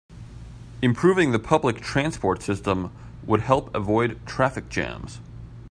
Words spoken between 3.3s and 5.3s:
help avoid traffic jams.